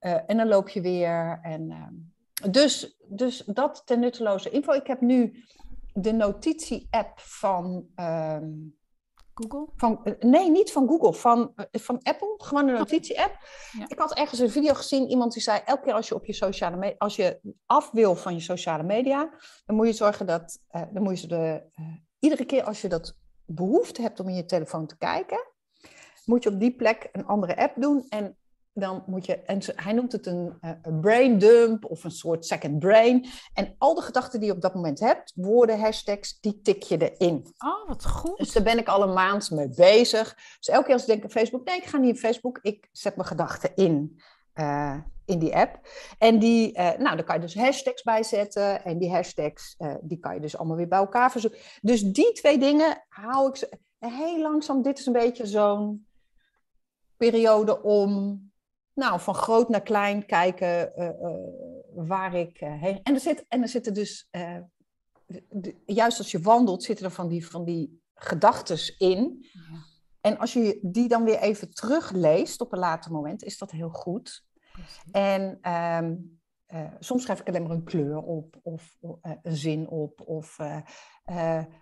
[0.00, 1.38] en dan loop je weer.
[1.42, 4.72] En, eh, dus, dus dat ten nutteloze info.
[4.72, 5.44] Ik heb nu
[5.92, 8.50] de notitie-app van ehm,
[9.34, 9.68] Google?
[9.76, 13.38] van, eh, nee, niet van Google, van, eh, van Apple, gewoon een notitie-app.
[13.78, 13.84] Ja.
[13.88, 16.32] Ik had ergens een video gezien, iemand die zei, elke keer als je op je
[16.32, 19.30] sociale media, als je af wil van je sociale media,
[19.66, 21.62] dan moet je zorgen dat, eh, dan moet je de,
[22.18, 23.16] iedere keer als je dat
[23.46, 25.52] behoefte hebt om in je telefoon te kijken,
[26.24, 28.36] moet je op die plek een andere app doen en
[28.74, 32.46] dan moet je, en hij noemt het een, eh, een brain dump of een soort
[32.46, 33.26] second brain.
[33.52, 37.10] En al de gedachten die je op dat moment hebt, woorden, hashtags, die tik je
[37.10, 37.46] erin.
[37.58, 38.38] Oh, wat goed.
[38.38, 40.34] Dus daar ben ik al een maand mee bezig.
[40.58, 42.88] Dus elke keer als ik denk aan Facebook, nee, ik ga niet op Facebook, ik
[42.92, 44.20] zet mijn gedachten in,
[44.52, 45.88] eh, in die app.
[46.18, 48.84] En die, eh, nou, daar kan je dus hashtags bij zetten.
[48.84, 51.60] En die hashtags, die kan je dus allemaal weer bij elkaar verzoeken.
[51.80, 54.82] Dus die twee dingen hou ik heel langzaam.
[54.82, 56.06] Dit is een beetje zo'n
[57.16, 58.42] periode om,
[58.94, 61.14] nou, van groot naar klein kijken eh, eh,
[61.94, 63.00] waar ik eh, heen.
[63.02, 64.28] En er, zit, en er zitten dus
[65.48, 69.46] de- juist als je wandelt, zitten er van die, van die gedachtes in.
[69.52, 69.60] Ja,
[70.20, 73.90] En als je die dan weer even terugleest op een later moment, is dat heel
[73.90, 74.44] goed.
[75.12, 76.14] En ehm,
[76.66, 78.96] eh, soms schrijf ik alleen maar een kleur op of
[79.42, 80.20] een zin op.
[80.26, 80.58] Of,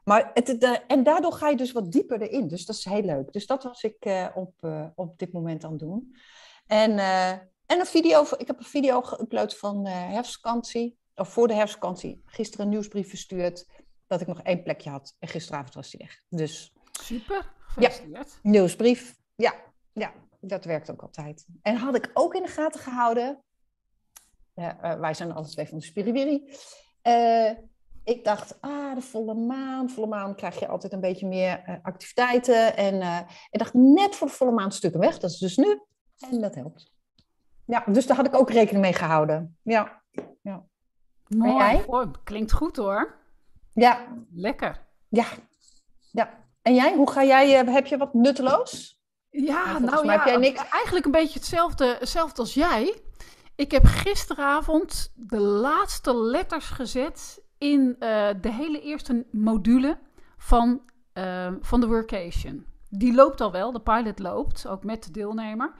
[0.05, 2.49] maar het, de- en daardoor ga je dus wat dieper erin.
[2.49, 3.33] Dus dat is heel leuk.
[3.33, 4.55] Dus dat was ik op,
[4.95, 6.17] op dit moment aan het doen.
[6.73, 7.31] En, eh,
[7.67, 10.99] en een video, ik heb een video geüpload van eh herfstvakantie.
[11.15, 12.23] Of voor de herfstvakantie.
[12.27, 13.67] Gisteren een nieuwsbrief verstuurd.
[14.07, 15.17] Dat ik nog één plekje had.
[15.19, 16.23] En gisteravond was die weg.
[16.29, 18.39] Dus Super, gefeliciteerd.
[18.43, 19.55] Nieuwsbrief, ja,
[19.93, 21.47] ja, dat werkt ook altijd.
[21.63, 23.43] En had ik ook in de gaten gehouden,
[24.55, 26.57] eh, eh, wij zijn alle twee van de Spiriwiri.
[28.05, 32.77] Ik dacht, ah, de volle maan, volle maan krijg je altijd een beetje meer activiteiten.
[32.77, 35.81] En ik dacht, net voor de volle maan stukken weg, dat is dus nu.
[36.31, 36.93] En dat helpt.
[37.67, 39.57] ja, dus daar had ik ook rekening mee gehouden.
[39.63, 40.03] Ja,
[40.43, 40.65] ja.
[41.29, 41.53] Mooi.
[41.53, 41.85] jij?
[41.87, 43.21] Oh, klinkt goed hoor.
[43.73, 44.87] Ja, Lekker.
[45.09, 45.27] ja,
[46.11, 46.41] ja.
[46.63, 49.01] En jij, hoe ga jij, eh, heb je wat nutteloos?
[49.31, 50.69] Ja, nou ja, heb jij niks.
[50.71, 53.01] eigenlijk een beetje hetzelfde, hetzelfde als jij.
[53.55, 59.99] Ik heb gisteravond de laatste letters gezet in eh, de hele eerste module
[60.37, 60.83] van,
[61.13, 62.67] eh, van de workation.
[62.89, 65.75] Die loopt al wel, de pilot loopt, ook met de deelnemer.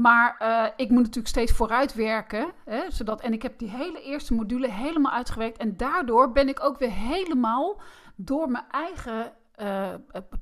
[0.00, 2.52] Maar eh, ik moet natuurlijk steeds vooruit werken.
[2.64, 5.58] Hè, zodat, en ik heb die hele eerste module helemaal uitgewerkt.
[5.58, 7.80] En daardoor ben ik ook weer helemaal
[8.16, 9.88] door mijn eigen eh,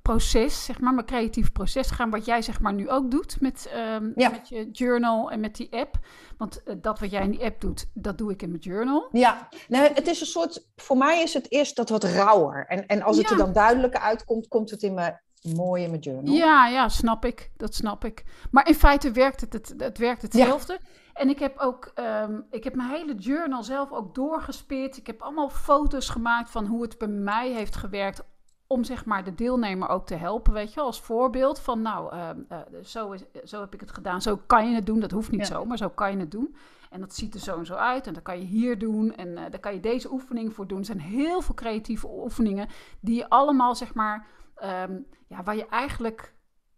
[0.02, 2.10] proces, zeg maar, mijn creatief proces gaan.
[2.10, 4.30] Wat jij zeg maar nu ook doet met, ehm, Ja.
[4.30, 5.98] met je journal en met die app.
[6.36, 9.08] Want eh, dat wat jij in die app doet, dat doe ik in mijn journal.
[9.12, 12.66] Ja, nee, het is een soort, voor mij is het eerst dat wat rauwer.
[12.66, 13.32] En, en als het Ja.
[13.32, 16.34] er dan duidelijker uitkomt, komt het in mijn mooie in mijn journal.
[16.34, 17.50] Ja, ja, snap ik.
[17.56, 18.24] Dat snap ik.
[18.50, 20.78] Maar in feite werkt het, het, het werkt hetzelfde.
[21.14, 24.96] En ik heb ook, ehm, ik heb mijn hele journal zelf ook doorgespit.
[24.96, 28.24] Ik heb allemaal foto's gemaakt van hoe het bij mij heeft gewerkt.
[28.66, 32.38] Om zeg maar de deelnemer ook te helpen, weet je, als voorbeeld van nou, ehm,
[32.48, 34.22] eh, zo, is, zo heb ik het gedaan.
[34.22, 35.00] Zo kan je het doen.
[35.00, 35.46] Dat hoeft niet Ja.
[35.46, 36.56] zo, maar zo kan je het doen.
[36.90, 38.06] En dat ziet er zo en zo uit.
[38.06, 39.14] En dan kan je hier doen.
[39.14, 40.78] En eh daar kan je deze oefening voor doen.
[40.78, 42.68] Er zijn heel veel creatieve oefeningen
[43.00, 44.26] die je allemaal, zeg maar,
[44.60, 44.92] ehm,
[45.26, 46.34] ja, waar je eigenlijk,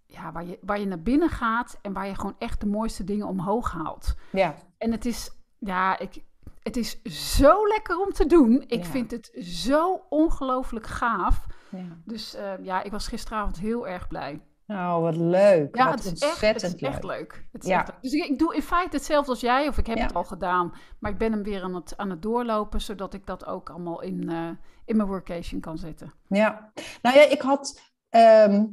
[0.07, 3.05] ja, waar je, waar je naar binnen gaat en waar je gewoon echt de mooiste
[3.05, 4.15] dingen omhoog haalt.
[4.33, 6.23] Ja, En het is, ja, ik,
[6.63, 7.03] het is
[7.39, 8.65] zo lekker om te doen.
[8.67, 8.91] Ik Ja.
[8.91, 11.47] vind het zo ongelooflijk gaaf.
[11.71, 11.99] ja.
[12.05, 14.41] Dus eh, ja, ik was gisteravond heel erg blij.
[14.67, 15.77] Oh, wat leuk.
[15.77, 17.19] Ja, wat het is, echt, het is echt leuk.
[17.19, 17.47] leuk.
[17.53, 17.79] Het is Ja.
[17.79, 18.03] echt leuk.
[18.03, 20.03] Dus ik, ik doe in feite hetzelfde als jij, of ik heb Ja.
[20.03, 20.73] het al gedaan.
[20.99, 24.01] Maar ik ben hem weer aan het, aan het doorlopen, zodat ik dat ook allemaal
[24.03, 24.49] in, eh,
[24.91, 26.13] in mijn workation kan zetten.
[26.29, 26.73] Ja,
[27.03, 28.65] nou ja, ik had, ehm,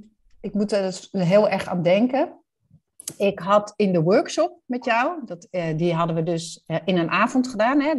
[0.42, 2.42] ik moet er dus heel erg aan denken.
[3.18, 6.98] Ik had in de workshop met jou, dat, eh, die hadden we dus eh, in
[6.98, 7.82] een avond gedaan.
[7.82, 7.92] Hè?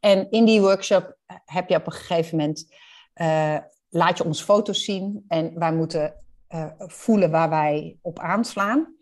[0.00, 2.66] En, in die workshop heb je op een gegeven moment,
[3.12, 6.14] eh, laat je ons foto's zien en wij moeten
[6.46, 8.94] eh, voelen waar wij op aanslaan.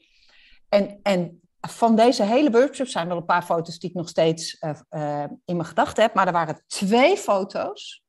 [0.68, 4.58] En, en van deze hele workshop zijn wel een paar foto's die ik nog steeds
[4.58, 8.04] eh, eh, in mijn gedachten heb, maar er waren twee foto's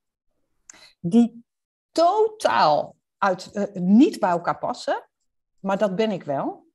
[1.02, 1.44] die
[1.92, 5.10] totaal uit, eh, niet bij elkaar passen.
[5.60, 6.68] Maar dat ben ik wel.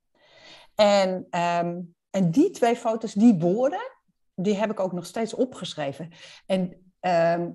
[0.75, 3.93] En, ehm, en die twee foto's, die woorden,
[4.35, 6.11] die heb ik ook nog steeds opgeschreven.
[6.47, 7.51] En ehm,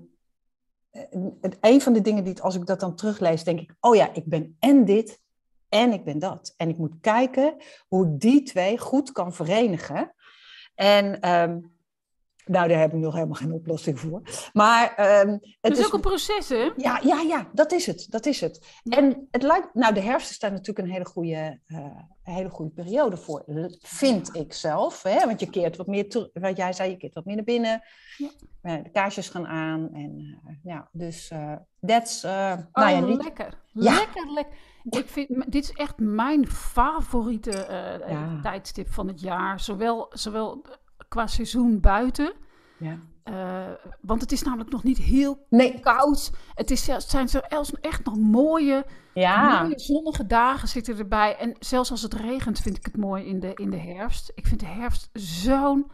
[1.40, 4.14] het, een van de dingen die, als ik dat dan teruglees, denk ik, oh ja,
[4.14, 5.20] ik ben en dit
[5.68, 6.54] en ik ben dat.
[6.56, 7.56] En ik moet kijken
[7.88, 10.14] hoe ik die twee goed kan verenigen.
[10.74, 11.60] En ehm,
[12.44, 14.22] nou, daar heb ik nog helemaal geen oplossing voor.
[14.52, 16.70] Maar ehm, het is ook een proces, hè?
[16.76, 18.06] ja, ja, ja, dat is het.
[18.10, 18.80] Dat is het.
[18.82, 18.96] Ja.
[18.96, 21.78] En het lijkt, nou, de herfst is daar natuurlijk een hele goede, eh,
[22.24, 23.44] een hele goede periode voor,
[23.80, 25.02] vind ik zelf.
[25.02, 25.26] Hè?
[25.26, 27.82] Want je keert wat meer terug, wat jij zei, je keert wat meer naar binnen.
[28.16, 28.28] Ja.
[28.62, 29.88] Eh, de kaarsjes gaan aan.
[29.92, 31.32] En eh, ja, dus
[31.86, 33.58] that's, Oh, nou ja, niet, lekker.
[33.72, 33.94] Ja.
[33.94, 34.54] Lekker, lekker.
[34.84, 39.60] Ik vind, dit is echt mijn favoriete tijdstip van het jaar.
[39.60, 40.64] Zowel, zowel
[41.12, 42.32] qua seizoen buiten.
[42.78, 42.98] ja.
[43.22, 43.70] eh,
[44.00, 46.32] want het is namelijk nog niet heel Nee, koud.
[46.54, 51.36] Het, is, het zijn zelfs echt nog mooie, ja, mooie zonnige dagen zitten erbij.
[51.36, 54.32] En zelfs als het regent vind ik het mooi in de, in de herfst.
[54.34, 55.90] Ik vind de herfst zo'n...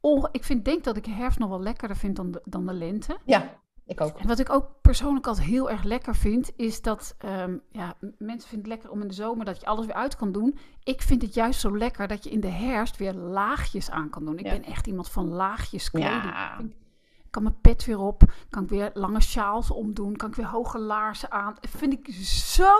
[0.00, 2.66] onge- ik vind, denk dat ik de herfst nog wel lekkerder vind dan de, dan
[2.66, 3.18] de lente.
[3.24, 3.56] ja,
[3.88, 4.18] ik ook.
[4.18, 8.48] En wat ik ook persoonlijk altijd heel erg lekker vind, is dat ehm, ja, mensen
[8.48, 10.58] vinden het lekker om in de zomer dat je alles weer uit kan doen.
[10.82, 14.24] Ik vind het juist zo lekker dat je in de herfst weer laagjes aan kan
[14.24, 14.38] doen.
[14.38, 14.50] Ik Ja.
[14.52, 16.22] ben echt iemand van laagjes kleding.
[16.22, 16.58] Ja.
[17.24, 20.46] Ik kan mijn pet weer op, kan ik weer lange sjaals omdoen, kan ik weer
[20.46, 21.56] hoge laarzen aan.
[21.60, 22.72] Dat vind ik zo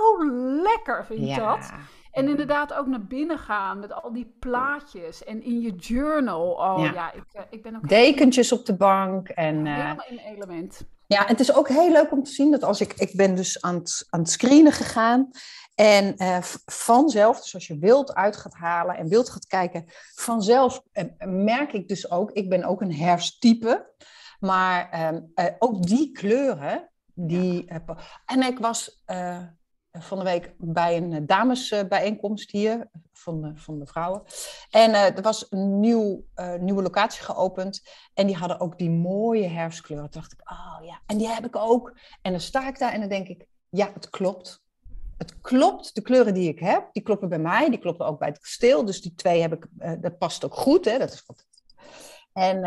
[0.63, 1.73] lekker, vind ik dat.
[2.13, 6.51] En inderdaad ook naar binnen gaan met al die plaatjes en in je journal.
[6.51, 7.13] Oh ja, Ja.
[7.13, 9.67] ik, eh, ik ben ook Dekentjes op de bank en...
[9.67, 10.89] eh, helemaal in element.
[11.09, 13.63] Ja, het is ook heel leuk om te zien dat als ik, ik ben dus
[13.63, 15.31] aan het, aan het screenen gegaan
[15.75, 20.83] en eh, vanzelf, dus als je wild uit gaat halen en wild gaat kijken, vanzelf
[20.93, 23.93] eh, merk ik dus ook, ik ben ook een herfsttype,
[24.41, 27.69] maar ehm, eh, ook die kleuren, die,
[28.25, 29.03] en ik was
[29.99, 34.23] van de week bij een eh, damesbijeenkomst hier van de, van de vrouwen
[34.71, 37.83] en eh, er was een nieuw, eh, nieuwe locatie geopend
[38.15, 40.11] en die hadden ook die mooie herfstkleuren.
[40.11, 41.99] Toen dacht ik, oh ja, en die heb ik ook.
[42.23, 44.67] En dan sta ik daar en dan denk ik, ja, het klopt.
[45.17, 48.29] Het klopt, de kleuren die ik heb, die kloppen bij mij, die kloppen ook bij
[48.29, 48.85] het kasteel.
[48.85, 49.67] Dus die twee heb ik,
[50.03, 50.85] dat past ook goed.
[50.85, 50.99] Hè?
[50.99, 51.47] Dat is wat...
[52.33, 52.65] En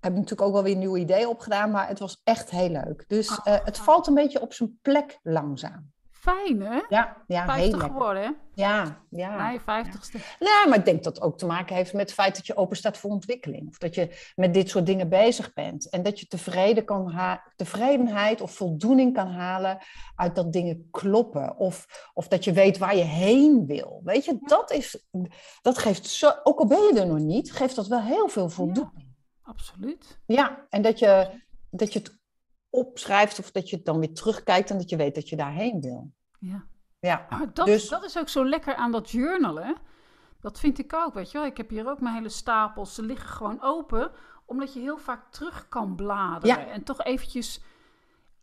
[0.00, 3.04] heb ik natuurlijk ook wel weer nieuwe ideeën opgedaan, maar het was echt heel leuk.
[3.08, 5.92] Dus Oh, het valt een beetje op zijn plek langzaam.
[6.20, 6.80] Fijn, hè?
[6.88, 7.88] Ja, ja heel 50 lekker.
[7.90, 8.30] geworden, hè?
[8.54, 9.48] Ja, ja.
[9.48, 10.18] Nee, 50ste.
[10.38, 12.56] Ja, maar ik denk dat het ook te maken heeft met het feit dat je
[12.56, 13.68] open staat voor ontwikkeling.
[13.68, 15.88] Of dat je met dit soort dingen bezig bent.
[15.90, 19.78] En dat je tevreden kan ha- tevredenheid of voldoening kan halen
[20.16, 21.56] uit dat dingen kloppen.
[21.56, 24.00] Of, of dat je weet waar je heen wil.
[24.04, 25.04] Weet je, dat, is,
[25.62, 28.48] dat geeft zo, ook al ben je er nog niet, geeft dat wel heel veel
[28.48, 29.06] voldoening.
[29.42, 30.18] Absoluut.
[30.26, 32.17] Ja, en dat je, dat je het
[32.78, 35.80] opschrijft of dat je het dan weer terugkijkt en dat je weet dat je daarheen
[35.80, 36.12] wil.
[36.38, 36.64] Ja.
[37.00, 39.76] Ja, Maar dat, Dus- dat is ook zo lekker aan dat journalen.
[40.40, 41.46] Dat vind ik ook, weet je wel.
[41.46, 42.94] Ik heb hier ook mijn hele stapels.
[42.94, 44.10] Ze liggen gewoon open,
[44.46, 46.60] omdat je heel vaak terug kan bladeren.
[46.60, 46.66] Ja.
[46.66, 47.60] En toch eventjes...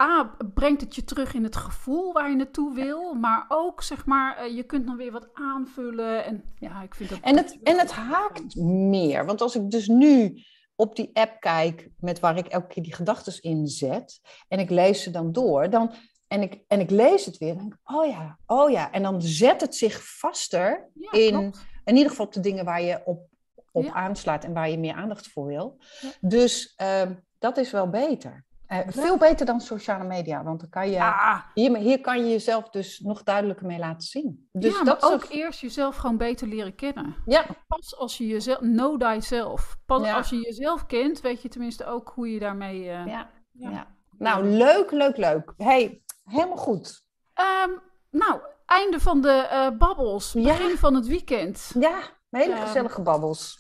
[0.04, 3.14] A, brengt het je terug in het gevoel waar je naartoe wil.
[3.14, 6.26] Maar ook, zeg maar, eh, je kunt dan weer wat aanvullen.
[6.26, 7.20] En ja, ik vind dat...
[7.22, 9.26] En het, en het haakt meer.
[9.26, 10.44] Want als ik dus nu
[10.76, 14.20] op die app kijk met waar ik elke keer die gedachten in zet.
[14.48, 15.70] En ik lees ze dan door.
[15.70, 15.94] Dan,
[16.28, 17.54] en, ik, en ik lees het weer.
[17.54, 18.92] Dan denk ik, oh ja, oh ja.
[18.92, 20.90] En dan zet het zich vaster.
[20.94, 21.66] Ja, in- klopt.
[21.86, 23.28] In ieder geval op de dingen waar je op,
[23.72, 23.94] op Ja.
[23.94, 24.44] aanslaat.
[24.44, 25.78] En waar je meer aandacht voor wil.
[26.02, 26.10] Ja.
[26.22, 28.45] Dus ehm, dat is wel beter.
[28.68, 30.44] Eh, veel beter dan sociale media.
[30.44, 34.08] Want dan kan je, Ja, hier, hier kan je jezelf dus nog duidelijker mee laten
[34.08, 34.50] zien.
[34.52, 37.16] Dus ja, dat ook eerst jezelf gewoon beter leren kennen.
[37.26, 38.58] Ja, Pas als je jezelf...
[38.58, 39.78] Know thyself.
[39.86, 40.16] Pas Ja.
[40.16, 42.90] als je jezelf kent, weet je tenminste ook hoe je daarmee...
[42.90, 43.88] eh, ja, ja.
[44.18, 45.54] Nou, leuk, leuk, leuk.
[45.58, 47.04] hey, helemaal goed.
[47.34, 47.70] Ehm,
[48.12, 50.34] nou, einde van de eh babbels.
[50.34, 51.72] Begin van het weekend.
[51.80, 52.00] Ja,
[52.30, 53.60] hele Ehm, gezellige babbels.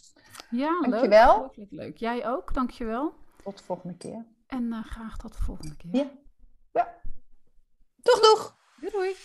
[0.49, 1.41] Ja, Dankjewel.
[1.41, 1.55] leuk.
[1.55, 1.97] Leuk, leuk.
[1.97, 3.13] Jij ook, dankjewel.
[3.43, 4.25] Tot de volgende keer.
[4.47, 5.91] En eh, graag tot de volgende keer.
[6.73, 6.93] Ja.
[8.01, 8.55] Toch Doeg, doeg.
[8.79, 9.15] Doei, doei.